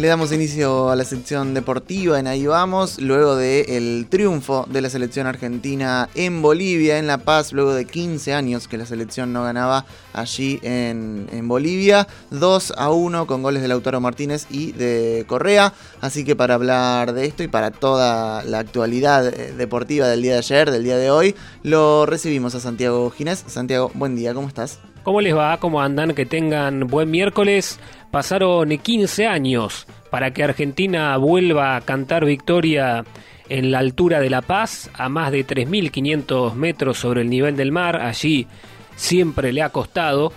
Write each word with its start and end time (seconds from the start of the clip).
Le 0.00 0.08
damos 0.08 0.32
inicio 0.32 0.88
a 0.88 0.96
la 0.96 1.04
sección 1.04 1.52
deportiva 1.52 2.18
en 2.18 2.26
Ahí 2.26 2.46
Vamos, 2.46 2.98
luego 3.02 3.36
del 3.36 4.06
triunfo 4.08 4.64
de 4.70 4.80
la 4.80 4.88
selección 4.88 5.26
argentina 5.26 6.08
en 6.14 6.40
Bolivia, 6.40 6.96
en 6.96 7.06
La 7.06 7.18
Paz, 7.18 7.52
luego 7.52 7.74
de 7.74 7.84
15 7.84 8.32
años 8.32 8.66
que 8.66 8.78
la 8.78 8.86
selección 8.86 9.34
no 9.34 9.44
ganaba 9.44 9.84
allí 10.14 10.58
en, 10.62 11.28
en 11.32 11.46
Bolivia, 11.48 12.08
2 12.30 12.72
a 12.78 12.90
1 12.90 13.26
con 13.26 13.42
goles 13.42 13.60
de 13.60 13.68
Lautaro 13.68 14.00
Martínez 14.00 14.46
y 14.48 14.72
de 14.72 15.26
Correa. 15.26 15.74
Así 16.00 16.24
que 16.24 16.34
para 16.34 16.54
hablar 16.54 17.12
de 17.12 17.26
esto 17.26 17.42
y 17.42 17.48
para 17.48 17.70
toda 17.70 18.42
la 18.44 18.60
actualidad 18.60 19.26
eh, 19.26 19.52
deportiva 19.52 20.08
del 20.08 20.22
día 20.22 20.32
de 20.32 20.38
ayer, 20.38 20.70
del 20.70 20.82
día 20.82 20.96
de 20.96 21.10
hoy, 21.10 21.34
lo 21.62 22.06
recibimos 22.06 22.54
a 22.54 22.60
Santiago 22.60 23.10
Ginés. 23.10 23.44
Santiago, 23.46 23.90
buen 23.92 24.16
día, 24.16 24.32
¿cómo 24.32 24.48
estás? 24.48 24.78
¿Cómo 25.02 25.20
les 25.20 25.34
va? 25.34 25.56
¿Cómo 25.58 25.80
andan? 25.80 26.14
Que 26.14 26.26
tengan 26.26 26.86
buen 26.86 27.10
miércoles. 27.10 27.80
Pasaron 28.10 28.68
15 28.68 29.26
años 29.26 29.86
para 30.10 30.32
que 30.32 30.44
Argentina 30.44 31.16
vuelva 31.16 31.76
a 31.76 31.80
cantar 31.80 32.24
victoria 32.24 33.04
en 33.48 33.70
la 33.70 33.78
altura 33.78 34.20
de 34.20 34.30
La 34.30 34.42
Paz, 34.42 34.90
a 34.94 35.08
más 35.08 35.32
de 35.32 35.46
3.500 35.46 36.54
metros 36.54 36.98
sobre 36.98 37.22
el 37.22 37.30
nivel 37.30 37.56
del 37.56 37.72
mar. 37.72 37.96
Allí 37.96 38.46
siempre 38.94 39.52
le 39.52 39.62
ha 39.62 39.70
costado 39.70 40.32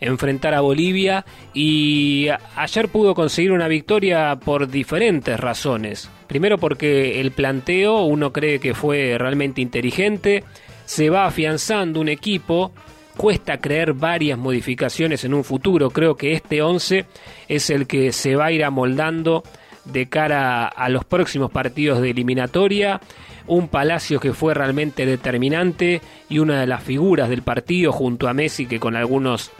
enfrentar 0.00 0.54
a 0.54 0.60
Bolivia 0.60 1.24
y 1.54 2.28
ayer 2.56 2.88
pudo 2.88 3.14
conseguir 3.14 3.52
una 3.52 3.68
victoria 3.68 4.36
por 4.36 4.68
diferentes 4.68 5.38
razones. 5.38 6.10
Primero 6.26 6.58
porque 6.58 7.20
el 7.20 7.30
planteo 7.30 8.02
uno 8.02 8.32
cree 8.32 8.58
que 8.58 8.74
fue 8.74 9.16
realmente 9.16 9.60
inteligente, 9.60 10.44
se 10.84 11.10
va 11.10 11.26
afianzando 11.26 12.00
un 12.00 12.08
equipo 12.08 12.72
cuesta 13.18 13.60
creer 13.60 13.94
varias 13.94 14.38
modificaciones 14.38 15.24
en 15.24 15.34
un 15.34 15.42
futuro. 15.42 15.90
Creo 15.90 16.14
que 16.14 16.34
este 16.34 16.62
11 16.62 17.04
es 17.48 17.68
el 17.68 17.88
que 17.88 18.12
se 18.12 18.36
va 18.36 18.46
a 18.46 18.52
ir 18.52 18.64
amoldando 18.64 19.42
de 19.84 20.08
cara 20.08 20.68
a 20.68 20.88
los 20.88 21.04
próximos 21.04 21.50
partidos 21.50 22.00
de 22.00 22.10
eliminatoria. 22.10 23.00
Un 23.48 23.66
Palacio 23.66 24.20
que 24.20 24.32
fue 24.32 24.54
realmente 24.54 25.04
determinante 25.04 26.00
y 26.28 26.38
una 26.38 26.60
de 26.60 26.68
las 26.68 26.84
figuras 26.84 27.28
del 27.28 27.42
partido 27.42 27.90
junto 27.90 28.28
a 28.28 28.34
Messi 28.34 28.66
que 28.66 28.78
con 28.78 28.94
algunos 28.94 29.50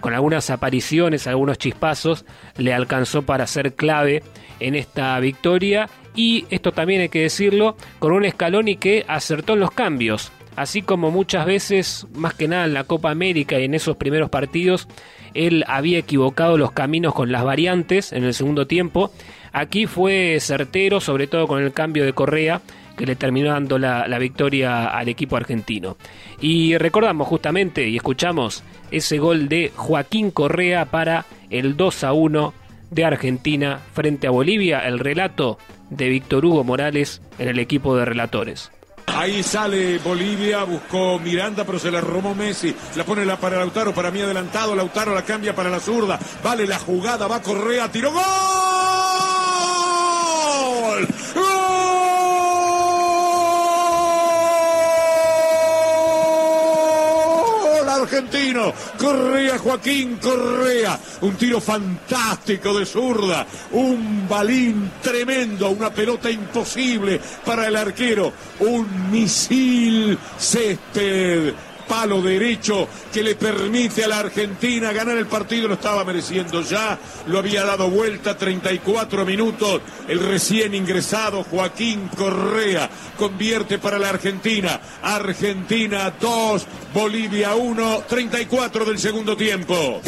con 0.00 0.12
algunas 0.12 0.50
apariciones, 0.50 1.26
algunos 1.26 1.56
chispazos, 1.56 2.26
le 2.58 2.74
alcanzó 2.74 3.22
para 3.22 3.46
ser 3.46 3.74
clave 3.74 4.22
en 4.60 4.74
esta 4.74 5.18
victoria. 5.20 5.88
Y 6.14 6.44
esto 6.50 6.70
también 6.70 7.00
hay 7.00 7.08
que 7.08 7.22
decirlo, 7.22 7.78
con 7.98 8.12
un 8.12 8.30
Scaloni 8.30 8.76
que 8.76 9.06
acertó 9.08 9.54
en 9.54 9.60
los 9.60 9.70
cambios 9.70 10.30
así 10.56 10.82
como 10.82 11.10
muchas 11.10 11.46
veces, 11.46 12.06
más 12.14 12.34
que 12.34 12.48
nada 12.48 12.64
en 12.64 12.74
la 12.74 12.84
Copa 12.84 13.10
América 13.10 13.58
y 13.58 13.64
en 13.64 13.74
esos 13.74 13.96
primeros 13.96 14.30
partidos, 14.30 14.88
él 15.34 15.64
había 15.68 15.98
equivocado 15.98 16.56
los 16.56 16.72
caminos 16.72 17.14
con 17.14 17.30
las 17.30 17.44
variantes 17.44 18.12
en 18.12 18.24
el 18.24 18.34
segundo 18.34 18.66
tiempo. 18.66 19.12
Aquí 19.52 19.86
fue 19.86 20.38
certero, 20.40 21.00
sobre 21.00 21.26
todo 21.26 21.46
con 21.46 21.62
el 21.62 21.72
cambio 21.72 22.04
de 22.04 22.12
Correa, 22.12 22.62
que 22.96 23.06
le 23.06 23.16
terminó 23.16 23.50
dando 23.50 23.78
la, 23.78 24.18
victoria 24.18 24.86
al 24.86 25.08
equipo 25.08 25.36
argentino. 25.36 25.96
Y 26.40 26.76
recordamos 26.78 27.28
justamente 27.28 27.86
y 27.88 27.96
escuchamos 27.96 28.64
ese 28.90 29.18
gol 29.18 29.48
de 29.48 29.70
Joaquín 29.74 30.30
Correa 30.30 30.86
para 30.86 31.26
el 31.50 31.76
2 31.76 32.04
a 32.04 32.12
1 32.12 32.54
de 32.90 33.04
Argentina 33.04 33.80
frente 33.92 34.26
a 34.26 34.30
Bolivia, 34.30 34.80
el 34.86 34.98
relato 34.98 35.58
de 35.90 36.08
Víctor 36.08 36.44
Hugo 36.44 36.64
Morales 36.64 37.20
en 37.38 37.48
el 37.48 37.58
equipo 37.58 37.96
de 37.96 38.04
relatores. 38.04 38.72
Ahí 39.06 39.42
sale 39.42 39.98
Bolivia, 39.98 40.64
buscó 40.64 41.18
Miranda, 41.18 41.64
pero 41.64 41.78
se 41.78 41.90
la 41.90 42.00
robó 42.00 42.34
Messi. 42.34 42.74
La 42.96 43.04
pone 43.04 43.24
la 43.24 43.38
para 43.38 43.58
Lautaro, 43.58 43.94
para 43.94 44.10
mí 44.10 44.20
adelantado. 44.20 44.74
Lautaro 44.74 45.14
la 45.14 45.22
cambia 45.22 45.54
para 45.54 45.70
la 45.70 45.80
zurda. 45.80 46.18
Vale 46.42 46.66
la 46.66 46.78
jugada, 46.78 47.26
va 47.26 47.40
Correa, 47.40 47.90
tiró 47.90 48.12
gol. 48.12 48.65
Correa, 58.98 59.58
Joaquín 59.58 60.16
Correa. 60.16 60.98
Un 61.20 61.34
tiro 61.36 61.60
fantástico 61.60 62.78
de 62.78 62.86
zurda. 62.86 63.46
Un 63.72 64.26
balín 64.28 64.90
tremendo. 65.02 65.70
Una 65.70 65.90
pelota 65.90 66.30
imposible 66.30 67.20
para 67.44 67.66
el 67.66 67.76
arquero. 67.76 68.32
Un 68.60 69.10
misil 69.10 70.18
césped 70.38 71.54
palo 71.86 72.22
derecho 72.22 72.88
que 73.12 73.22
le 73.22 73.34
permite 73.34 74.04
a 74.04 74.08
la 74.08 74.18
Argentina 74.20 74.92
ganar 74.92 75.16
el 75.16 75.26
partido. 75.26 75.68
Lo 75.68 75.74
estaba 75.74 76.04
mereciendo 76.04 76.62
ya, 76.62 76.98
lo 77.26 77.38
había 77.38 77.64
dado 77.64 77.90
vuelta 77.90 78.36
34 78.36 79.24
minutos. 79.24 79.80
El 80.08 80.20
recién 80.20 80.74
ingresado 80.74 81.44
Joaquín 81.44 82.08
Correa 82.16 82.88
convierte 83.18 83.78
para 83.78 83.98
la 83.98 84.10
Argentina. 84.10 84.80
Argentina 85.02 86.12
2, 86.20 86.66
Bolivia 86.92 87.54
1, 87.54 88.04
34 88.08 88.84
del 88.84 88.98
segundo 88.98 89.36
tiempo. 89.36 90.00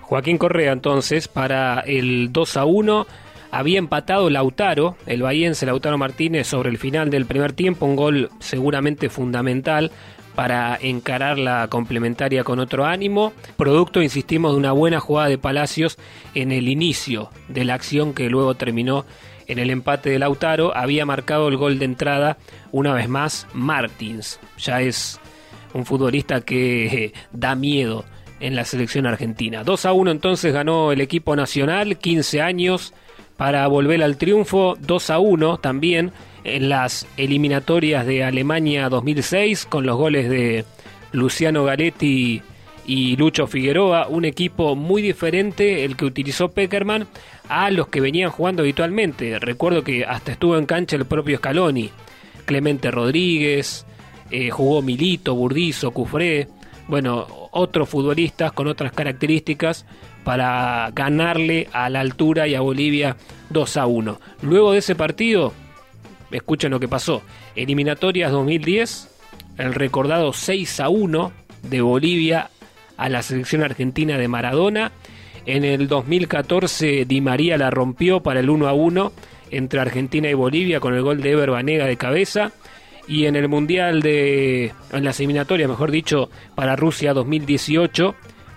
Joaquín 0.00 0.38
Correa 0.38 0.72
entonces 0.72 1.28
para 1.28 1.80
el 1.80 2.32
2 2.32 2.56
a 2.56 2.64
1 2.66 3.06
había 3.54 3.78
empatado 3.78 4.30
Lautaro, 4.30 4.96
el 5.06 5.22
bahiense 5.22 5.64
Lautaro 5.64 5.96
Martínez, 5.96 6.48
sobre 6.48 6.70
el 6.70 6.78
final 6.78 7.08
del 7.08 7.24
primer 7.24 7.52
tiempo, 7.52 7.86
un 7.86 7.94
gol 7.94 8.30
seguramente 8.40 9.08
fundamental 9.08 9.92
para 10.34 10.76
encarar 10.80 11.38
la 11.38 11.68
complementaria 11.68 12.42
con 12.42 12.58
otro 12.58 12.84
ánimo. 12.84 13.32
Producto, 13.56 14.02
insistimos, 14.02 14.52
de 14.52 14.58
una 14.58 14.72
buena 14.72 14.98
jugada 14.98 15.28
de 15.28 15.38
Palacios 15.38 15.98
en 16.34 16.50
el 16.50 16.68
inicio 16.68 17.30
de 17.46 17.64
la 17.64 17.74
acción 17.74 18.12
que 18.12 18.28
luego 18.28 18.56
terminó 18.56 19.06
en 19.46 19.60
el 19.60 19.70
empate 19.70 20.10
de 20.10 20.18
Lautaro. 20.18 20.76
Había 20.76 21.06
marcado 21.06 21.46
el 21.46 21.56
gol 21.56 21.78
de 21.78 21.84
entrada 21.84 22.38
una 22.72 22.92
vez 22.92 23.08
más 23.08 23.46
Martins. 23.52 24.40
Ya 24.58 24.80
es 24.80 25.20
un 25.74 25.86
futbolista 25.86 26.40
que 26.40 26.86
eh, 26.86 27.12
da 27.30 27.54
miedo 27.54 28.04
en 28.40 28.56
la 28.56 28.64
selección 28.64 29.06
argentina. 29.06 29.62
2 29.62 29.86
a 29.86 29.92
1 29.92 30.10
entonces 30.10 30.52
ganó 30.52 30.90
el 30.90 31.00
equipo 31.00 31.36
nacional, 31.36 31.98
15 31.98 32.42
años 32.42 32.92
para 33.36 33.66
volver 33.66 34.02
al 34.02 34.16
triunfo 34.16 34.76
2 34.80 35.10
a 35.10 35.18
1 35.18 35.58
también 35.58 36.12
en 36.44 36.68
las 36.68 37.06
eliminatorias 37.16 38.06
de 38.06 38.24
Alemania 38.24 38.88
2006 38.88 39.66
con 39.66 39.86
los 39.86 39.96
goles 39.96 40.28
de 40.28 40.64
Luciano 41.12 41.64
Galetti 41.64 42.42
y 42.86 43.16
Lucho 43.16 43.46
Figueroa, 43.46 44.08
un 44.08 44.24
equipo 44.24 44.76
muy 44.76 45.00
diferente 45.00 45.84
el 45.84 45.96
que 45.96 46.04
utilizó 46.04 46.50
Peckerman 46.50 47.06
a 47.48 47.70
los 47.70 47.88
que 47.88 48.00
venían 48.00 48.30
jugando 48.30 48.62
habitualmente. 48.62 49.38
Recuerdo 49.38 49.82
que 49.82 50.04
hasta 50.04 50.32
estuvo 50.32 50.58
en 50.58 50.66
cancha 50.66 50.96
el 50.96 51.06
propio 51.06 51.38
Scaloni, 51.38 51.90
Clemente 52.44 52.90
Rodríguez, 52.90 53.86
eh, 54.30 54.50
jugó 54.50 54.82
Milito, 54.82 55.34
Burdizo, 55.34 55.92
Cufré, 55.92 56.48
bueno, 56.88 57.26
otros 57.52 57.88
futbolistas 57.88 58.52
con 58.52 58.66
otras 58.66 58.92
características 58.92 59.86
para 60.24 60.90
ganarle 60.94 61.68
a 61.72 61.88
la 61.90 62.00
altura 62.00 62.48
y 62.48 62.54
a 62.54 62.60
Bolivia 62.60 63.16
2 63.50 63.76
a 63.76 63.86
1. 63.86 64.20
Luego 64.42 64.72
de 64.72 64.78
ese 64.78 64.94
partido, 64.94 65.52
escuchen 66.30 66.70
lo 66.70 66.80
que 66.80 66.88
pasó. 66.88 67.22
Eliminatorias 67.54 68.32
2010, 68.32 69.08
el 69.58 69.74
recordado 69.74 70.32
6 70.32 70.80
a 70.80 70.88
1 70.88 71.32
de 71.62 71.80
Bolivia 71.80 72.50
a 72.96 73.08
la 73.08 73.22
selección 73.22 73.62
argentina 73.62 74.18
de 74.18 74.28
Maradona. 74.28 74.92
En 75.46 75.64
el 75.64 75.88
2014 75.88 77.04
Di 77.04 77.20
María 77.20 77.58
la 77.58 77.70
rompió 77.70 78.22
para 78.22 78.40
el 78.40 78.48
1 78.48 78.66
a 78.66 78.72
1 78.72 79.12
entre 79.50 79.80
Argentina 79.80 80.28
y 80.28 80.34
Bolivia 80.34 80.80
con 80.80 80.94
el 80.94 81.02
gol 81.02 81.20
de 81.20 81.32
Ever 81.32 81.50
Banega 81.50 81.86
de 81.86 81.96
cabeza. 81.96 82.52
Y 83.06 83.26
en 83.26 83.36
el 83.36 83.48
Mundial 83.48 84.00
de. 84.00 84.72
en 84.90 85.04
las 85.04 85.20
eliminatorias, 85.20 85.68
mejor 85.68 85.90
dicho, 85.90 86.30
para 86.54 86.74
Rusia 86.74 87.12
2018 87.12 88.14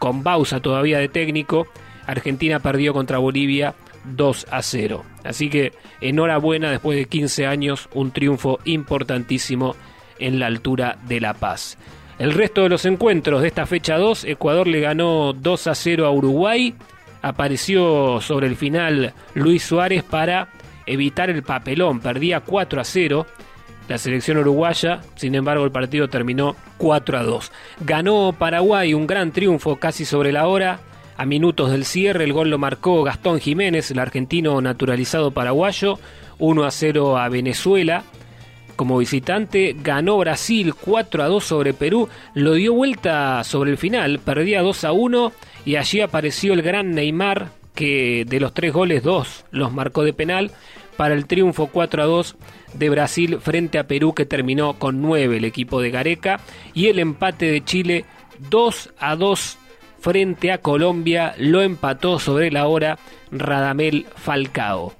con 0.00 0.24
Bausa 0.24 0.58
todavía 0.58 0.98
de 0.98 1.08
técnico, 1.08 1.68
Argentina 2.06 2.58
perdió 2.58 2.92
contra 2.92 3.18
Bolivia 3.18 3.74
2 4.04 4.46
a 4.50 4.62
0. 4.62 5.04
Así 5.22 5.48
que 5.50 5.72
enhorabuena 6.00 6.70
después 6.70 6.98
de 6.98 7.04
15 7.04 7.46
años, 7.46 7.88
un 7.92 8.10
triunfo 8.10 8.58
importantísimo 8.64 9.76
en 10.18 10.40
la 10.40 10.46
altura 10.46 10.98
de 11.06 11.20
La 11.20 11.34
Paz. 11.34 11.78
El 12.18 12.32
resto 12.32 12.62
de 12.62 12.70
los 12.70 12.84
encuentros 12.86 13.42
de 13.42 13.48
esta 13.48 13.66
fecha 13.66 13.98
2, 13.98 14.24
Ecuador 14.24 14.66
le 14.66 14.80
ganó 14.80 15.34
2 15.34 15.66
a 15.68 15.74
0 15.74 16.06
a 16.06 16.10
Uruguay. 16.10 16.74
Apareció 17.22 18.20
sobre 18.22 18.46
el 18.46 18.56
final 18.56 19.12
Luis 19.34 19.62
Suárez 19.62 20.02
para 20.02 20.48
evitar 20.86 21.28
el 21.28 21.42
papelón, 21.42 22.00
perdía 22.00 22.40
4 22.40 22.80
a 22.80 22.84
0 22.84 23.26
la 23.90 23.98
selección 23.98 24.38
uruguaya. 24.38 25.00
Sin 25.16 25.34
embargo, 25.34 25.64
el 25.64 25.72
partido 25.72 26.08
terminó 26.08 26.54
4 26.78 27.18
a 27.18 27.24
2. 27.24 27.50
Ganó 27.80 28.32
Paraguay 28.38 28.94
un 28.94 29.08
gran 29.08 29.32
triunfo 29.32 29.76
casi 29.76 30.04
sobre 30.04 30.30
la 30.30 30.46
hora. 30.46 30.78
A 31.16 31.26
minutos 31.26 31.72
del 31.72 31.84
cierre, 31.84 32.22
el 32.22 32.32
gol 32.32 32.50
lo 32.50 32.56
marcó 32.56 33.02
Gastón 33.02 33.40
Jiménez, 33.40 33.90
el 33.90 33.98
argentino 33.98 34.60
naturalizado 34.62 35.32
paraguayo. 35.32 35.98
1 36.38 36.64
a 36.64 36.70
0 36.70 37.18
a 37.18 37.28
Venezuela 37.28 38.04
como 38.76 38.96
visitante, 38.96 39.76
ganó 39.78 40.16
Brasil 40.16 40.72
4 40.74 41.22
a 41.22 41.26
2 41.26 41.44
sobre 41.44 41.74
Perú, 41.74 42.08
lo 42.32 42.54
dio 42.54 42.72
vuelta 42.72 43.44
sobre 43.44 43.72
el 43.72 43.76
final, 43.76 44.20
perdía 44.20 44.62
2 44.62 44.84
a 44.84 44.92
1 44.92 45.32
y 45.66 45.76
allí 45.76 46.00
apareció 46.00 46.54
el 46.54 46.62
gran 46.62 46.94
Neymar, 46.94 47.50
que 47.74 48.24
de 48.26 48.40
los 48.40 48.54
tres 48.54 48.72
goles, 48.72 49.02
dos 49.02 49.44
los 49.50 49.70
marcó 49.70 50.02
de 50.02 50.14
penal, 50.14 50.52
para 51.00 51.14
el 51.14 51.24
triunfo 51.24 51.68
4 51.68 52.02
a 52.02 52.04
2 52.04 52.36
de 52.74 52.90
Brasil 52.90 53.38
frente 53.40 53.78
a 53.78 53.86
Perú, 53.86 54.12
que 54.12 54.26
terminó 54.26 54.74
con 54.78 55.00
9 55.00 55.38
el 55.38 55.46
equipo 55.46 55.80
de 55.80 55.90
Gareca, 55.90 56.40
y 56.74 56.88
el 56.88 56.98
empate 56.98 57.46
de 57.46 57.64
Chile 57.64 58.04
2 58.50 58.90
a 58.98 59.16
2 59.16 59.56
frente 59.98 60.52
a 60.52 60.58
Colombia, 60.58 61.34
lo 61.38 61.62
empató 61.62 62.18
sobre 62.18 62.50
la 62.50 62.66
hora 62.66 62.98
Radamel 63.30 64.08
Falcao. 64.14 64.92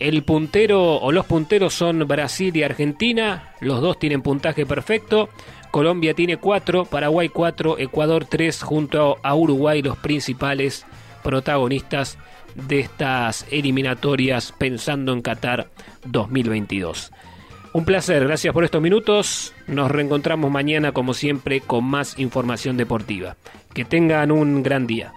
El 0.00 0.24
puntero 0.24 0.96
o 0.96 1.12
los 1.12 1.26
punteros 1.26 1.74
son 1.74 2.08
Brasil 2.08 2.56
y 2.56 2.64
Argentina, 2.64 3.54
los 3.60 3.80
dos 3.80 4.00
tienen 4.00 4.22
puntaje 4.22 4.66
perfecto. 4.66 5.28
Colombia 5.70 6.12
tiene 6.12 6.38
4, 6.38 6.86
Paraguay 6.86 7.28
4, 7.28 7.78
Ecuador 7.78 8.24
3 8.24 8.64
junto 8.64 9.18
a 9.22 9.36
Uruguay 9.36 9.80
los 9.80 9.96
principales 9.96 10.84
protagonistas 11.22 12.18
de 12.56 12.80
estas 12.80 13.46
eliminatorias 13.50 14.52
pensando 14.56 15.12
en 15.12 15.22
Qatar 15.22 15.68
2022. 16.04 17.12
Un 17.72 17.84
placer, 17.84 18.24
gracias 18.24 18.54
por 18.54 18.64
estos 18.64 18.80
minutos. 18.80 19.52
Nos 19.66 19.90
reencontramos 19.90 20.50
mañana 20.50 20.92
como 20.92 21.12
siempre 21.12 21.60
con 21.60 21.84
más 21.84 22.18
información 22.18 22.76
deportiva. 22.76 23.36
Que 23.74 23.84
tengan 23.84 24.30
un 24.30 24.62
gran 24.62 24.86
día. 24.86 25.12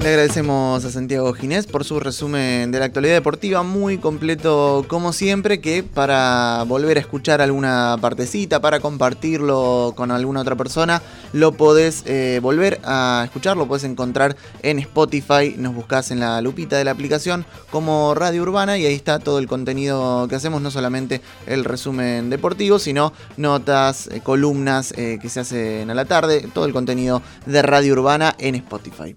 Le 0.00 0.08
agradecemos 0.08 0.82
a 0.82 0.90
Santiago 0.90 1.30
Ginés 1.34 1.66
por 1.66 1.84
su 1.84 2.00
resumen 2.00 2.72
de 2.72 2.78
la 2.78 2.86
actualidad 2.86 3.12
deportiva, 3.12 3.62
muy 3.62 3.98
completo 3.98 4.86
como 4.88 5.12
siempre, 5.12 5.60
que 5.60 5.82
para 5.82 6.64
volver 6.66 6.96
a 6.96 7.00
escuchar 7.00 7.42
alguna 7.42 7.98
partecita, 8.00 8.62
para 8.62 8.80
compartirlo 8.80 9.92
con 9.94 10.10
alguna 10.10 10.40
otra 10.40 10.56
persona, 10.56 11.02
lo 11.34 11.52
podés 11.52 12.02
eh, 12.06 12.40
volver 12.42 12.80
a 12.82 13.24
escuchar, 13.26 13.58
lo 13.58 13.68
podés 13.68 13.84
encontrar 13.84 14.36
en 14.62 14.78
Spotify, 14.78 15.54
nos 15.58 15.74
buscas 15.74 16.10
en 16.10 16.20
la 16.20 16.40
lupita 16.40 16.78
de 16.78 16.84
la 16.84 16.92
aplicación 16.92 17.44
como 17.70 18.14
Radio 18.14 18.40
Urbana 18.40 18.78
y 18.78 18.86
ahí 18.86 18.94
está 18.94 19.18
todo 19.18 19.38
el 19.38 19.48
contenido 19.48 20.28
que 20.28 20.34
hacemos, 20.34 20.62
no 20.62 20.70
solamente 20.70 21.20
el 21.46 21.62
resumen 21.62 22.30
deportivo, 22.30 22.78
sino 22.78 23.12
notas, 23.36 24.06
eh, 24.06 24.22
columnas 24.22 24.94
eh, 24.96 25.18
que 25.20 25.28
se 25.28 25.40
hacen 25.40 25.90
a 25.90 25.94
la 25.94 26.06
tarde, 26.06 26.48
todo 26.54 26.64
el 26.64 26.72
contenido 26.72 27.20
de 27.44 27.60
Radio 27.60 27.92
Urbana 27.92 28.34
en 28.38 28.54
Spotify. 28.54 29.14